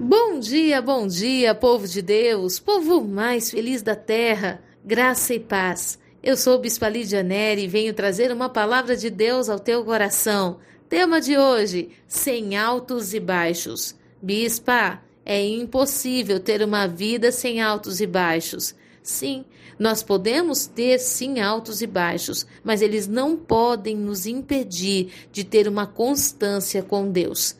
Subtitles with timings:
[0.00, 5.98] Bom dia, bom dia, povo de Deus, povo mais feliz da terra, graça e paz.
[6.22, 9.84] Eu sou o Bispa Lídia Neri e venho trazer uma palavra de Deus ao teu
[9.84, 10.60] coração.
[10.88, 13.96] Tema de hoje: sem altos e baixos.
[14.22, 18.76] Bispa, é impossível ter uma vida sem altos e baixos.
[19.02, 19.44] Sim,
[19.80, 25.66] nós podemos ter sim altos e baixos, mas eles não podem nos impedir de ter
[25.66, 27.56] uma constância com Deus.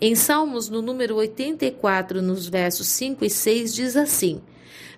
[0.00, 4.40] Em Salmos, no número 84, nos versos 5 e 6, diz assim: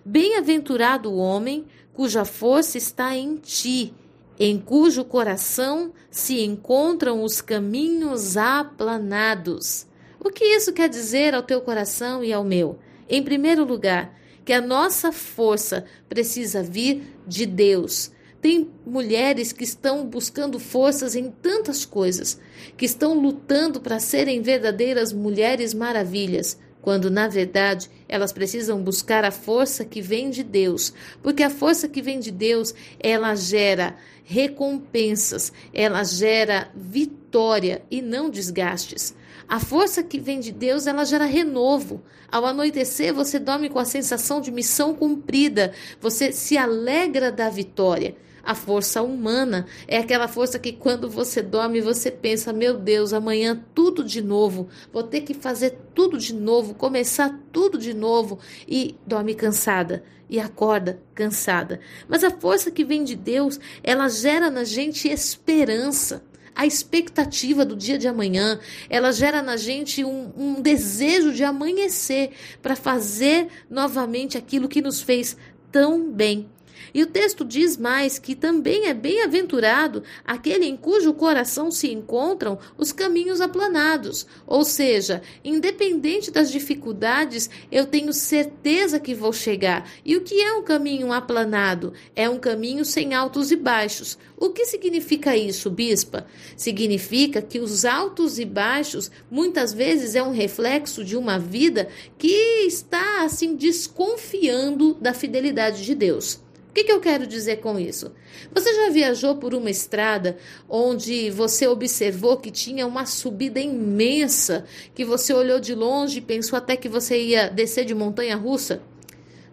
[0.05, 3.93] Bem-aventurado o homem cuja força está em ti,
[4.39, 9.87] em cujo coração se encontram os caminhos aplanados.
[10.19, 12.79] O que isso quer dizer ao teu coração e ao meu?
[13.09, 18.11] Em primeiro lugar, que a nossa força precisa vir de Deus.
[18.43, 22.41] Tem mulheres que estão buscando forças em tantas coisas,
[22.77, 29.31] que estão lutando para serem verdadeiras mulheres maravilhas, quando na verdade elas precisam buscar a
[29.31, 33.95] força que vem de Deus, porque a força que vem de Deus, ela gera
[34.25, 39.15] recompensas, ela gera vitória e não desgastes.
[39.49, 42.03] A força que vem de Deus, ela gera renovo.
[42.31, 48.17] Ao anoitecer, você dorme com a sensação de missão cumprida, você se alegra da vitória.
[48.45, 53.63] A força humana é aquela força que quando você dorme você pensa: meu Deus, amanhã
[53.75, 58.97] tudo de novo, vou ter que fazer tudo de novo, começar tudo de novo e
[59.07, 61.79] dorme cansada e acorda cansada.
[62.09, 66.25] Mas a força que vem de Deus, ela gera na gente esperança
[66.55, 68.59] a expectativa do dia de amanhã,
[68.89, 72.31] ela gera na gente um, um desejo de amanhecer
[72.61, 75.37] para fazer novamente aquilo que nos fez
[75.71, 76.51] tão bem.
[76.95, 82.59] E o texto diz mais que também é bem-aventurado aquele em cujo coração se encontram
[82.77, 84.27] os caminhos aplanados.
[84.47, 89.89] Ou seja, independente das dificuldades, eu tenho certeza que vou chegar.
[90.05, 91.93] E o que é um caminho aplanado?
[92.15, 94.19] É um caminho sem altos e baixos.
[94.37, 96.27] O que significa isso, bispa?
[96.57, 101.89] Significa que os altos e baixos muitas vezes é um reflexo de uma vida
[102.19, 106.41] que está assim desconfiando da fidelidade de Deus.
[106.73, 108.13] O que, que, eu quero dizer com isso?
[108.51, 115.05] Você já viajou por uma estrada onde você observou que tinha uma subida imensa, que
[115.05, 118.81] você olhou de longe e pensou até que você ia descer de montanha russa?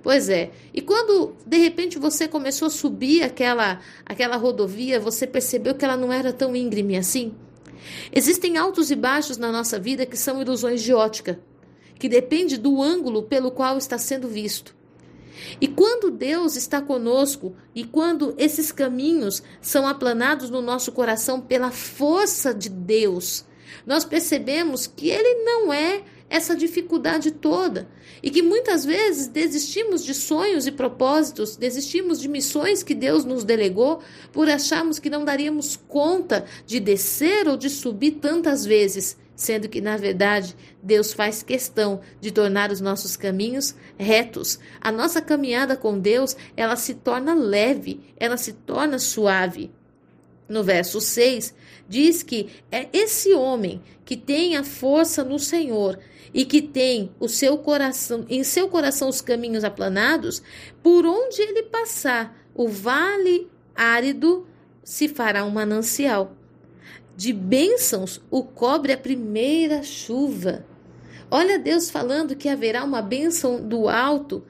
[0.01, 0.51] Pois é.
[0.73, 5.97] E quando de repente você começou a subir aquela aquela rodovia, você percebeu que ela
[5.97, 7.33] não era tão íngreme assim?
[8.13, 11.37] Existem altos e baixos na nossa vida que são ilusões de ótica,
[11.99, 14.78] que depende do ângulo pelo qual está sendo visto.
[15.59, 21.71] E quando Deus está conosco e quando esses caminhos são aplanados no nosso coração pela
[21.71, 23.45] força de Deus,
[23.85, 27.89] nós percebemos que Ele não é essa dificuldade toda.
[28.21, 33.43] E que muitas vezes desistimos de sonhos e propósitos, desistimos de missões que Deus nos
[33.43, 34.01] delegou
[34.31, 39.79] por acharmos que não daríamos conta de descer ou de subir tantas vezes sendo que,
[39.79, 44.59] na verdade, Deus faz questão de tornar os nossos caminhos retos.
[44.81, 49.71] A nossa caminhada com Deus, ela se torna leve, ela se torna suave.
[50.49, 51.55] No verso 6,
[51.87, 55.97] diz que é esse homem que tem a força no Senhor
[56.33, 60.43] e que tem o seu coração, em seu coração os caminhos aplanados,
[60.83, 64.45] por onde ele passar, o vale árido
[64.83, 66.35] se fará um manancial
[67.19, 70.65] de bênçãos o cobre a primeira chuva.
[71.29, 74.41] Olha Deus falando que haverá uma bênção do alto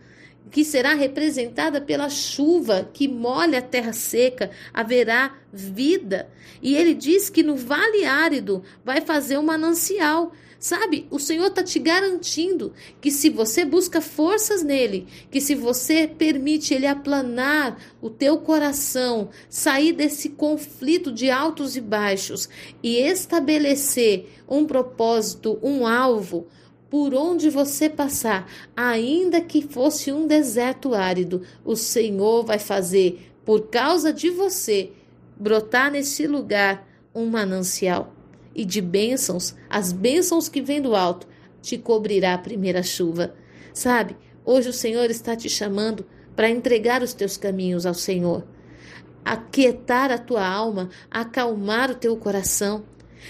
[0.52, 6.30] que será representada pela chuva que molha a terra seca, haverá vida.
[6.62, 10.32] E ele diz que no vale árido vai fazer um manancial.
[10.60, 16.06] Sabe, o Senhor está te garantindo que se você busca forças nele, que se você
[16.06, 22.50] permite ele aplanar o teu coração, sair desse conflito de altos e baixos
[22.84, 26.48] e estabelecer um propósito, um alvo,
[26.90, 33.70] por onde você passar, ainda que fosse um deserto árido, o Senhor vai fazer, por
[33.70, 34.92] causa de você,
[35.38, 36.86] brotar nesse lugar
[37.16, 38.19] um manancial
[38.60, 41.26] e de bênçãos, as bênçãos que vêm do alto,
[41.62, 43.34] te cobrirá a primeira chuva.
[43.74, 48.46] Sabe, hoje o Senhor está te chamando para entregar os teus caminhos ao Senhor,
[49.24, 52.84] aquietar a tua alma, acalmar o teu coração.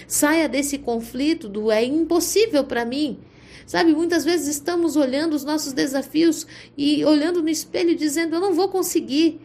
[0.07, 3.19] Saia desse conflito do é impossível para mim.
[3.67, 8.55] Sabe, muitas vezes estamos olhando os nossos desafios e olhando no espelho dizendo: Eu não
[8.55, 9.39] vou conseguir.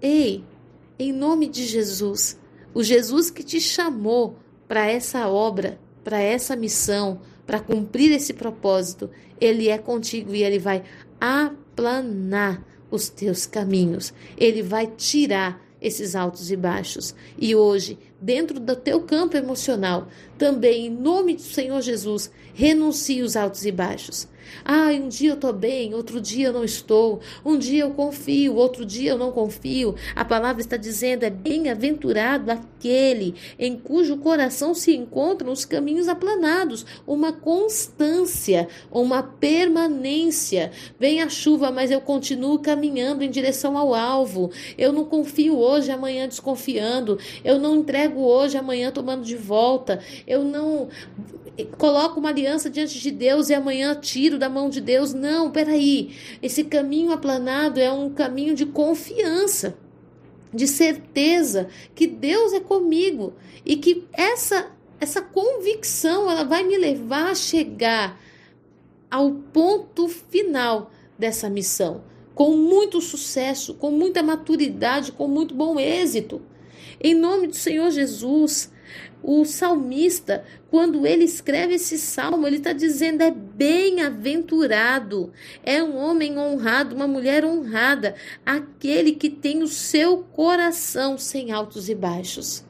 [0.00, 0.42] Ei,
[0.98, 2.40] em nome de Jesus,
[2.72, 9.10] o Jesus que te chamou para essa obra, para essa missão, para cumprir esse propósito,
[9.40, 10.82] Ele é contigo e Ele vai
[11.20, 14.12] aplanar os teus caminhos.
[14.36, 17.14] Ele vai tirar esses altos e baixos.
[17.38, 20.08] E hoje, dentro do teu campo emocional,
[20.38, 24.28] também em nome do Senhor Jesus, renuncie os altos e baixos.
[24.64, 27.20] Ah, um dia eu estou bem, outro dia eu não estou.
[27.44, 29.94] Um dia eu confio, outro dia eu não confio.
[30.14, 36.86] A palavra está dizendo: é bem-aventurado aquele em cujo coração se encontram os caminhos aplanados,
[37.06, 40.70] uma constância, uma permanência.
[40.98, 44.50] Vem a chuva, mas eu continuo caminhando em direção ao alvo.
[44.78, 47.18] Eu não confio hoje, amanhã desconfiando.
[47.44, 50.00] Eu não entrego hoje, amanhã tomando de volta.
[50.26, 50.88] Eu não
[51.78, 55.14] coloco uma aliança diante de Deus e amanhã tiro da mão de Deus.
[55.14, 56.14] Não, peraí.
[56.42, 59.76] Esse caminho aplanado é um caminho de confiança,
[60.52, 67.30] de certeza que Deus é comigo e que essa essa convicção ela vai me levar
[67.30, 68.18] a chegar
[69.10, 72.02] ao ponto final dessa missão,
[72.34, 76.40] com muito sucesso, com muita maturidade, com muito bom êxito.
[77.00, 78.70] Em nome do Senhor Jesus,
[79.22, 85.32] o salmista, quando ele escreve esse salmo, ele está dizendo: é bem-aventurado,
[85.62, 88.14] é um homem honrado, uma mulher honrada,
[88.44, 92.64] aquele que tem o seu coração sem altos e baixos,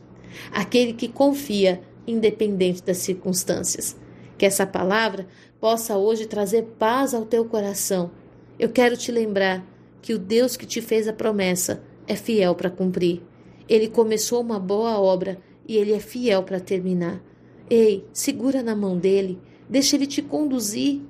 [0.50, 3.96] aquele que confia, independente das circunstâncias.
[4.38, 5.26] Que essa palavra
[5.60, 8.10] possa hoje trazer paz ao teu coração.
[8.58, 9.66] Eu quero te lembrar
[10.00, 13.22] que o Deus que te fez a promessa é fiel para cumprir.
[13.68, 17.22] Ele começou uma boa obra e ele é fiel para terminar.
[17.68, 21.00] Ei, segura na mão dele, deixa ele te conduzir,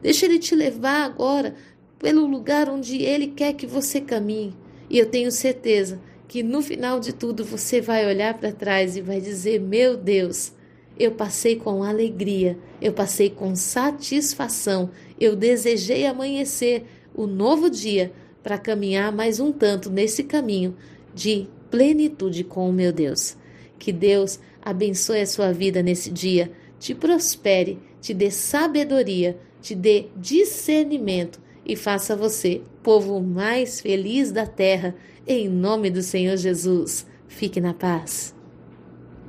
[0.00, 1.54] deixa ele te levar agora
[1.98, 4.54] pelo lugar onde ele quer que você caminhe.
[4.88, 9.02] E eu tenho certeza que no final de tudo você vai olhar para trás e
[9.02, 10.52] vai dizer: Meu Deus,
[10.98, 14.90] eu passei com alegria, eu passei com satisfação,
[15.20, 16.84] eu desejei amanhecer
[17.14, 18.12] o novo dia
[18.42, 20.76] para caminhar mais um tanto nesse caminho
[21.14, 23.36] de plenitude com o meu Deus.
[23.78, 30.06] Que Deus abençoe a sua vida nesse dia, te prospere, te dê sabedoria, te dê
[30.16, 34.94] discernimento e faça você povo mais feliz da terra,
[35.26, 37.06] em nome do Senhor Jesus.
[37.28, 38.37] Fique na paz.